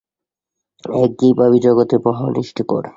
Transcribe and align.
একঘেয়ে 0.97 1.37
ভাবই 1.39 1.59
জগতে 1.59 1.95
মহা 2.05 2.23
অনিষ্টকর। 2.25 2.83